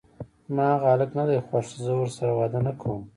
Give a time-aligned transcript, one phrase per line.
[0.47, 3.01] زما هغه هلک ندی خوښ، زه ورسره واده نکوم!